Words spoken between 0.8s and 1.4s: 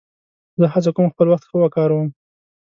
کوم خپل